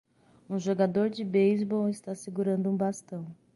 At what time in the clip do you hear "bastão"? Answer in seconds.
2.75-3.27